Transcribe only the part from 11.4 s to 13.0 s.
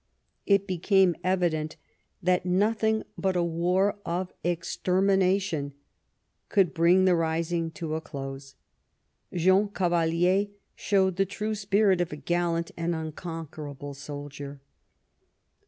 spirit of a gallant and